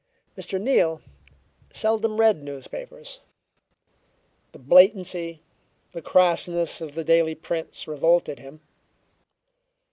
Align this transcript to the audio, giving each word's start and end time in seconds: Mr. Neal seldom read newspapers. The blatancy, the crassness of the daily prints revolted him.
Mr. 0.35 0.59
Neal 0.59 0.99
seldom 1.71 2.19
read 2.19 2.41
newspapers. 2.41 3.19
The 4.51 4.57
blatancy, 4.57 5.43
the 5.91 6.01
crassness 6.01 6.81
of 6.81 6.95
the 6.95 7.03
daily 7.03 7.35
prints 7.35 7.87
revolted 7.87 8.39
him. 8.39 8.61